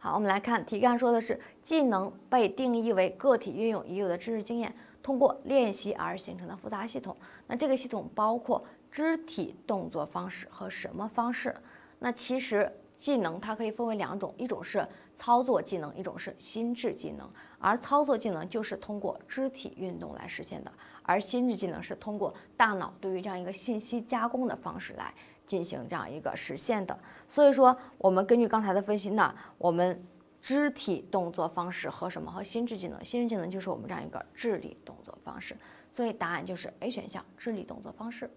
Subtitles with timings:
[0.00, 7.16] 好，我们来看题干说的是技能被定义为个体运用已有的知识经验，通过练习而形成的复杂系统。
[7.48, 11.52] 那这个系统包括肢体动作方式和什么方式？
[11.98, 17.28] 那其实技能它可以分为两种，一种是操作技能，一种是心智技能。
[17.58, 20.72] 而操作技能就是通过肢体运动来实现的，
[21.02, 25.12] 而心智技能是通过大脑对于这样一个信息加工的方式来。
[25.48, 30.04] 进行这样一个实现的，所以说我们根据刚才的分析呢，我们
[30.40, 35.56] 肢体动作方式和什么和心智技能，心智技能就是我们这样一个智力动作方式，
[35.90, 38.30] 所以答案就是 A 选项智力动作方式。